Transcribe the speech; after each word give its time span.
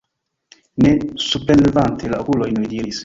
Ne 0.85 0.93
suprenlevante 1.25 2.11
la 2.15 2.23
okulojn, 2.25 2.59
li 2.65 2.73
diris: 2.73 2.99